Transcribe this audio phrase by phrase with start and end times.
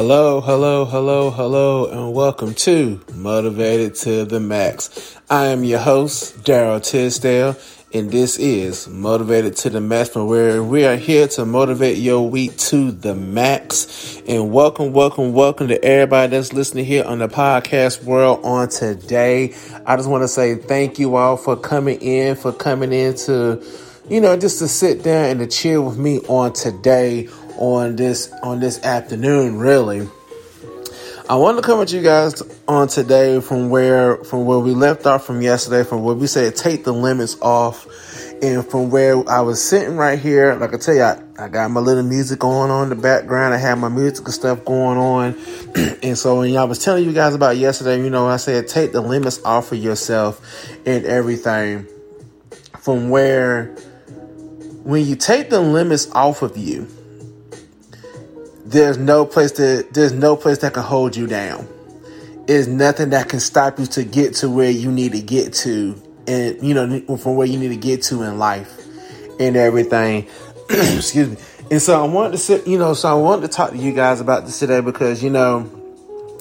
[0.00, 5.18] Hello, hello, hello, hello, and welcome to Motivated to the Max.
[5.28, 7.56] I am your host, Daryl Tisdale,
[7.92, 12.56] and this is Motivated to the Max, where we are here to motivate your week
[12.58, 14.22] to the max.
[14.28, 19.52] And welcome, welcome, welcome to everybody that's listening here on the podcast world on today.
[19.84, 23.60] I just want to say thank you all for coming in, for coming in to,
[24.08, 27.28] you know, just to sit down and to chill with me on today
[27.58, 30.08] on this on this afternoon really.
[31.28, 35.04] I want to come with you guys on today from where from where we left
[35.04, 37.86] off from yesterday from where we said take the limits off
[38.40, 41.72] and from where i was sitting right here like i tell you i, I got
[41.72, 45.36] my little music going on in the background i had my musical stuff going on
[46.04, 48.92] and so when i was telling you guys about yesterday you know i said take
[48.92, 50.40] the limits off of yourself
[50.86, 51.86] and everything.
[52.80, 53.66] From where
[54.84, 56.88] when you take the limits off of you
[58.70, 61.66] there's no place that there's no place that can hold you down.
[62.46, 66.00] There's nothing that can stop you to get to where you need to get to,
[66.26, 68.78] and you know from where you need to get to in life
[69.40, 70.26] and everything.
[70.70, 71.36] Excuse me.
[71.70, 73.92] And so I wanted to sit, you know, so I wanted to talk to you
[73.92, 75.77] guys about this today because you know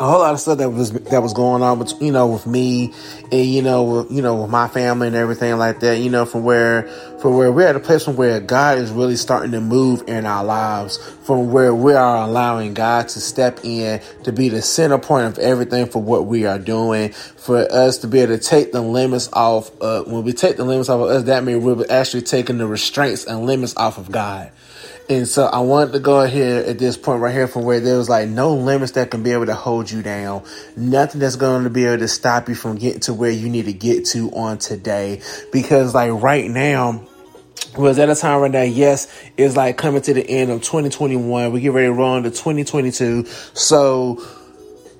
[0.00, 2.46] a whole lot of stuff that was that was going on with you know with
[2.46, 2.94] me
[3.30, 6.24] and you know with, you know with my family and everything like that you know
[6.24, 6.88] from where
[7.20, 10.24] from where we're at a place from where God is really starting to move in
[10.24, 14.96] our lives from where we are allowing God to step in to be the center
[14.96, 17.10] point of everything for what we are doing.
[17.12, 20.64] For us to be able to take the limits off uh, when we take the
[20.64, 24.10] limits off of us that means we're actually taking the restraints and limits off of
[24.10, 24.50] God
[25.10, 27.98] and so I wanted to go ahead at this point right here from where there
[27.98, 30.44] was like no limits that can be able to hold you down.
[30.76, 33.64] Nothing that's going to be able to stop you from getting to where you need
[33.64, 35.20] to get to on today.
[35.50, 37.04] Because like right now,
[37.76, 41.50] was at a time right now, yes, it's like coming to the end of 2021.
[41.50, 43.26] We get ready to roll into 2022.
[43.54, 44.14] So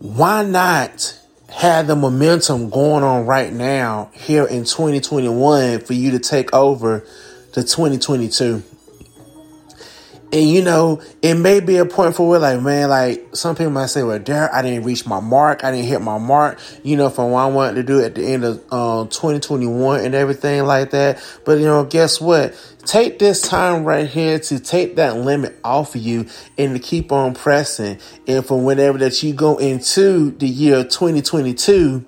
[0.00, 1.18] why not
[1.48, 7.06] have the momentum going on right now here in 2021 for you to take over
[7.52, 8.62] to 2022?
[10.34, 13.70] And you know, it may be a point for where like, man, like some people
[13.70, 15.62] might say, well, there, I didn't reach my mark.
[15.62, 18.26] I didn't hit my mark, you know, from what I wanted to do at the
[18.26, 21.22] end of uh, 2021 and everything like that.
[21.44, 22.52] But you know, guess what?
[22.84, 26.26] Take this time right here to take that limit off of you
[26.58, 28.00] and to keep on pressing.
[28.26, 32.04] And for whenever that you go into the year 2022,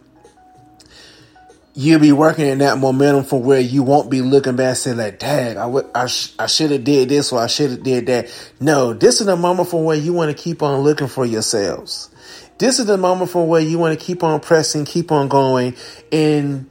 [1.76, 4.94] you'll be working in that momentum for where you won't be looking back and say
[4.94, 7.82] like, dang, I, w- I, sh- I should have did this or I should have
[7.82, 8.50] did that.
[8.58, 12.10] No, this is the moment for where you want to keep on looking for yourselves.
[12.56, 15.76] This is the moment for where you want to keep on pressing, keep on going
[16.10, 16.70] and,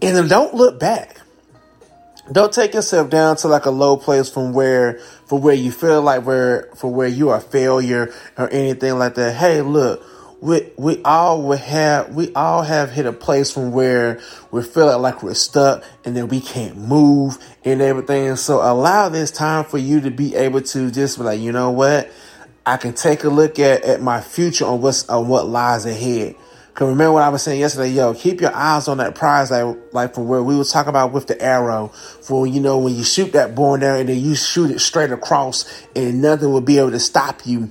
[0.00, 1.20] and don't look back.
[2.32, 6.00] Don't take yourself down to like a low place from where, for where you feel
[6.00, 9.34] like where, for where you are failure or anything like that.
[9.34, 10.02] Hey, look,
[10.40, 14.20] we we all would have we all have hit a place from where
[14.50, 18.36] we feel like we're stuck and then we can't move and everything.
[18.36, 21.70] So allow this time for you to be able to just be like, you know
[21.70, 22.10] what?
[22.66, 26.36] I can take a look at, at my future on what's on what lies ahead.
[26.74, 29.94] Cause remember what I was saying yesterday, yo, keep your eyes on that prize, like,
[29.94, 31.88] like from where we were talking about with the arrow.
[31.88, 35.10] For, you know, when you shoot that ball down and then you shoot it straight
[35.10, 35.64] across
[35.96, 37.70] and nothing will be able to stop you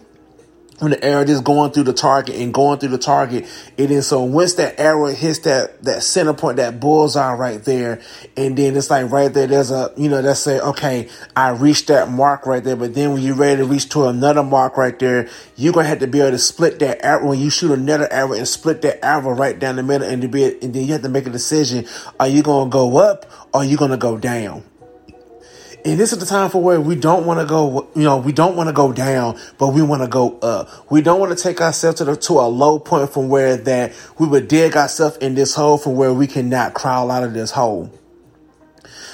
[0.80, 3.47] when the arrow is going through the target and going through the target,
[3.78, 8.02] it is so once that arrow hits that that center point, that bullseye right there,
[8.36, 11.88] and then it's like right there, there's a you know that's say okay, I reached
[11.88, 14.97] that mark right there, but then when you're ready to reach to another mark right
[15.00, 18.12] there, you're gonna have to be able to split that arrow when you shoot another
[18.12, 20.92] arrow and split that arrow right down the middle, and to be and then you
[20.92, 21.86] have to make a decision:
[22.19, 24.63] are you gonna go up or are you gonna go down?
[25.85, 28.31] And this is the time for where we don't want to go, you know, we
[28.31, 30.91] don't want to go down, but we want to go up.
[30.91, 33.94] We don't want to take ourselves to the, to a low point from where that
[34.18, 37.51] we would dig ourselves in this hole from where we cannot crawl out of this
[37.51, 37.94] hole.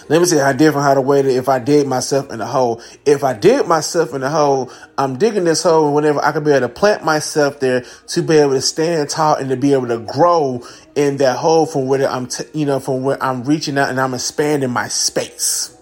[0.07, 2.45] Let me see how different how the way that if I dig myself in the
[2.45, 2.81] hole.
[3.05, 6.45] If I dig myself in the hole, I'm digging this hole and whenever I can
[6.45, 9.73] be able to plant myself there to be able to stand tall and to be
[9.73, 10.65] able to grow
[10.95, 13.99] in that hole from where I'm, t- you know, from where I'm reaching out and
[13.99, 15.77] I'm expanding my space.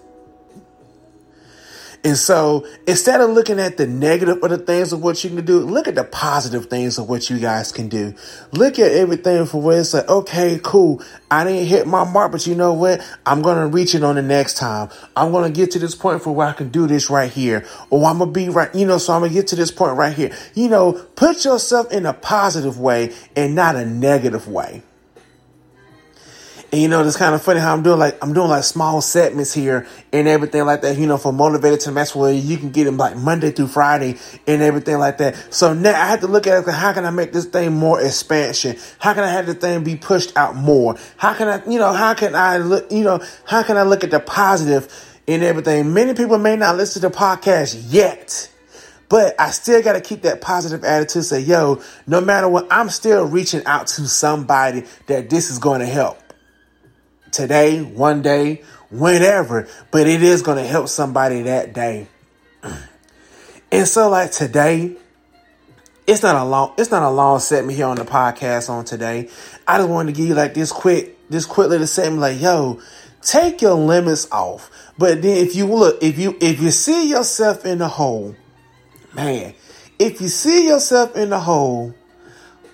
[2.02, 5.44] And so instead of looking at the negative of the things of what you can
[5.44, 8.14] do, look at the positive things of what you guys can do.
[8.52, 11.02] Look at everything for where it's like, okay, cool.
[11.30, 13.06] I didn't hit my mark, but you know what?
[13.26, 14.88] I'm going to reach it on the next time.
[15.14, 17.66] I'm going to get to this point for where I can do this right here.
[17.90, 19.70] Or I'm going to be right, you know, so I'm going to get to this
[19.70, 20.34] point right here.
[20.54, 24.82] You know, put yourself in a positive way and not a negative way.
[26.72, 29.00] And you know, it's kind of funny how I'm doing like I'm doing like small
[29.00, 30.96] segments here and everything like that.
[30.96, 34.16] You know, for motivated to match where you can get them like Monday through Friday
[34.46, 35.52] and everything like that.
[35.52, 36.72] So now I have to look at it.
[36.72, 38.76] How can I make this thing more expansion?
[39.00, 40.96] How can I have the thing be pushed out more?
[41.16, 44.04] How can I, you know, how can I look, you know, how can I look
[44.04, 44.88] at the positive
[45.26, 45.92] in everything?
[45.92, 48.48] Many people may not listen to the podcast yet.
[49.08, 51.24] But I still got to keep that positive attitude.
[51.24, 55.80] Say, yo, no matter what, I'm still reaching out to somebody that this is going
[55.80, 56.29] to help
[57.32, 62.08] today, one day, whenever, but it is going to help somebody that day.
[63.72, 64.96] And so like today,
[66.06, 69.28] it's not a long it's not a long segment here on the podcast on today.
[69.66, 72.80] I just wanted to give you like this quick this quick little segment like, yo,
[73.22, 74.70] take your limits off.
[74.98, 78.34] But then if you look, if you if you see yourself in the hole,
[79.14, 79.54] man,
[80.00, 81.94] if you see yourself in the hole,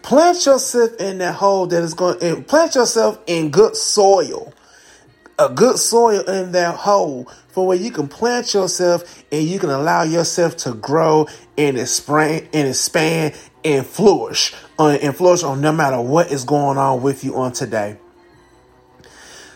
[0.07, 4.55] Plant yourself in that hole that is going to plant yourself in good soil.
[5.37, 9.69] A good soil in that hole for where you can plant yourself and you can
[9.69, 11.27] allow yourself to grow
[11.59, 16.45] and expand and expand and flourish on uh, and flourish on no matter what is
[16.45, 17.99] going on with you on today.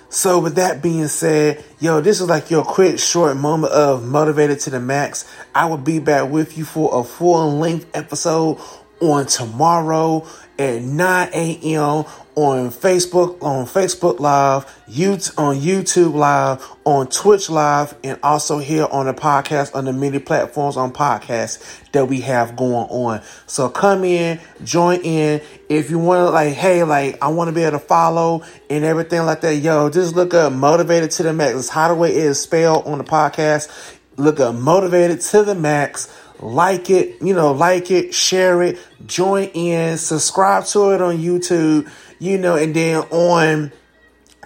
[0.09, 4.59] So with that being said, yo, this is like your quick short moment of motivated
[4.61, 5.33] to the max.
[5.55, 8.59] I will be back with you for a full length episode
[9.01, 10.27] on tomorrow
[10.59, 12.05] at 9 a.m.
[12.35, 18.87] on Facebook, on Facebook Live, YouTube, on YouTube Live, on Twitch Live, and also here
[18.91, 23.23] on the podcast on the many platforms on podcasts that we have going on.
[23.47, 25.41] So come in, join in.
[25.71, 28.85] If you want to like, hey, like I want to be able to follow and
[28.85, 31.55] everything like that, yo, just look up motivated to the max.
[31.55, 33.97] It's how the way it is spelled on the podcast.
[34.17, 39.45] Look up motivated to the max like it, you know, like it, share it, join
[39.49, 43.73] in, subscribe to it on YouTube, you know, and then on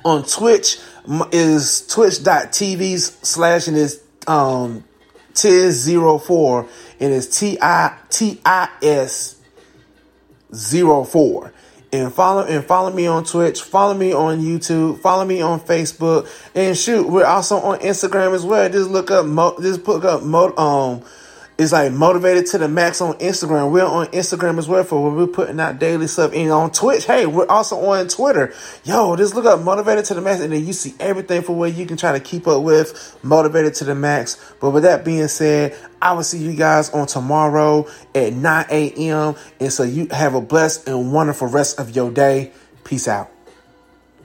[0.04, 0.78] on Twitch
[1.32, 4.84] is twitch.tv slash and is um
[5.32, 6.68] tis04
[7.00, 9.40] and it's T I T I S
[10.52, 11.52] 04
[11.94, 16.28] and follow and follow me on Twitch, follow me on YouTube, follow me on Facebook,
[16.54, 18.68] and shoot, we're also on Instagram as well.
[18.68, 21.04] Just look up, mo, just put up, mo, um,
[21.56, 23.70] is like motivated to the max on Instagram.
[23.70, 26.32] We're on Instagram as well for we're putting out daily stuff.
[26.34, 28.52] And on Twitch, hey, we're also on Twitter.
[28.84, 31.68] Yo, just look up motivated to the max, and then you see everything for where
[31.68, 34.54] you can try to keep up with motivated to the max.
[34.60, 39.36] But with that being said, I will see you guys on tomorrow at 9 a.m.
[39.60, 42.52] And so you have a blessed and wonderful rest of your day.
[42.82, 43.33] Peace out.